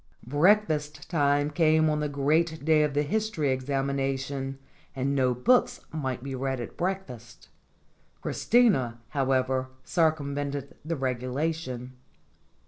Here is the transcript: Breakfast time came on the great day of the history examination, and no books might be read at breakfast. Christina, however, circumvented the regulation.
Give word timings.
Breakfast 0.25 1.11
time 1.11 1.51
came 1.51 1.87
on 1.87 1.99
the 1.99 2.09
great 2.09 2.65
day 2.65 2.81
of 2.81 2.95
the 2.95 3.03
history 3.03 3.51
examination, 3.51 4.57
and 4.95 5.13
no 5.13 5.35
books 5.35 5.79
might 5.91 6.23
be 6.23 6.33
read 6.33 6.59
at 6.59 6.75
breakfast. 6.75 7.49
Christina, 8.19 8.99
however, 9.09 9.67
circumvented 9.83 10.73
the 10.83 10.95
regulation. 10.95 11.93